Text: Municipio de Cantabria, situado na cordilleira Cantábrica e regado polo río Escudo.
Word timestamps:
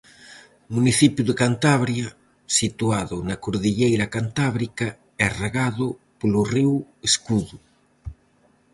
Municipio 0.75 1.23
de 1.27 1.35
Cantabria, 1.43 2.07
situado 2.59 3.15
na 3.27 3.35
cordilleira 3.43 4.11
Cantábrica 4.15 4.87
e 5.23 5.25
regado 5.41 5.85
polo 6.19 6.41
río 6.53 6.73
Escudo. 7.09 7.57